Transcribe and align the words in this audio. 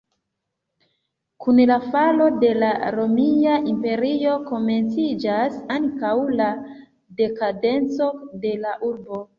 Kun 1.43 1.59
la 1.71 1.75
falo 1.95 2.29
de 2.45 2.49
la 2.63 2.71
Romia 2.97 3.59
Imperio, 3.75 4.33
komenciĝas 4.49 5.63
ankaŭ 5.79 6.19
la 6.43 6.53
dekadenco 7.23 8.15
de 8.47 8.59
la 8.67 8.79
urbo. 8.93 9.27